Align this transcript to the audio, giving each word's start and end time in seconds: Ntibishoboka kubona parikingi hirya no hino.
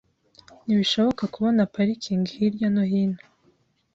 Ntibishoboka 0.65 1.23
kubona 1.33 1.61
parikingi 1.73 2.31
hirya 2.37 2.67
no 2.73 2.83
hino. 2.91 3.19